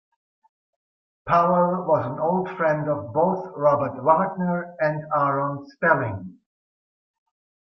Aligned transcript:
Powell 1.27 1.85
was 1.85 2.03
an 2.07 2.17
old 2.17 2.49
friend 2.57 2.89
of 2.89 3.13
both 3.13 3.53
Robert 3.55 4.01
Wagner 4.01 4.75
and 4.79 5.03
Aaron 5.15 5.63
Spelling. 5.67 6.39